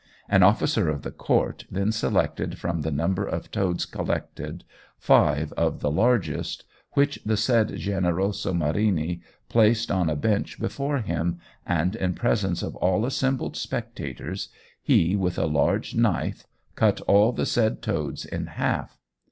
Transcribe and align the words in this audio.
An 0.27 0.41
officer 0.41 0.89
of 0.89 1.03
the 1.03 1.11
court 1.11 1.65
then 1.69 1.91
selected 1.91 2.57
from 2.57 2.81
the 2.81 2.89
number 2.89 3.23
of 3.23 3.51
toads 3.51 3.85
collected, 3.85 4.63
five 4.97 5.53
of 5.53 5.81
the 5.81 5.91
largest, 5.91 6.63
which 6.93 7.19
the 7.23 7.37
said 7.37 7.75
Generoso 7.77 8.51
Marini 8.51 9.21
placed 9.47 9.91
on 9.91 10.09
a 10.09 10.15
bench 10.15 10.59
before 10.59 10.97
him, 11.01 11.37
and 11.67 11.95
in 11.95 12.15
presence 12.15 12.63
of 12.63 12.75
all 12.77 13.05
assembled 13.05 13.55
spectators, 13.55 14.49
he, 14.81 15.15
with 15.15 15.37
a 15.37 15.45
large 15.45 15.93
knife, 15.93 16.47
cut 16.73 16.99
all 17.01 17.31
the 17.31 17.45
said 17.45 17.83
toads 17.83 18.25
in 18.25 18.47
half. 18.47 18.97